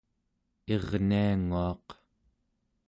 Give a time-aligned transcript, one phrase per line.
[0.73, 1.87] irnianguaq